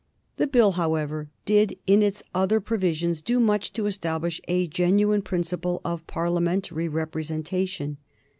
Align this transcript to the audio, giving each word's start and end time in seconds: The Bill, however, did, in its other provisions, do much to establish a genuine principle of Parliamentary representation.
The 0.37 0.47
Bill, 0.47 0.71
however, 0.71 1.29
did, 1.45 1.77
in 1.85 2.01
its 2.01 2.23
other 2.33 2.59
provisions, 2.59 3.21
do 3.21 3.39
much 3.39 3.71
to 3.73 3.85
establish 3.85 4.41
a 4.47 4.65
genuine 4.65 5.21
principle 5.21 5.79
of 5.85 6.07
Parliamentary 6.07 6.87
representation. 6.89 7.97